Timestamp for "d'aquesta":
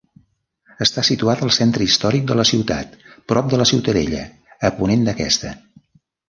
5.11-5.55